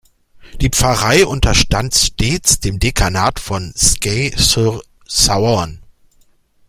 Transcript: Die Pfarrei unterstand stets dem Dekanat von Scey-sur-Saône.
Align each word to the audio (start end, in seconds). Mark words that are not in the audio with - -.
Die 0.61 0.71
Pfarrei 0.71 1.27
unterstand 1.27 1.93
stets 1.93 2.59
dem 2.59 2.79
Dekanat 2.79 3.39
von 3.39 3.71
Scey-sur-Saône. 3.77 5.77